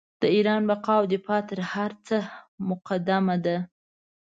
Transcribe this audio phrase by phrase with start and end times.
[0.21, 2.17] د ایران بقا او دفاع تر هر څه
[2.69, 3.57] مقدمه ده.